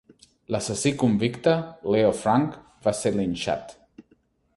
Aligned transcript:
L'assassí 0.53 0.91
convicte, 1.01 1.53
Leo 1.95 2.15
Frank, 2.21 2.57
va 2.87 2.95
ser 3.01 3.13
linxat. 3.19 3.77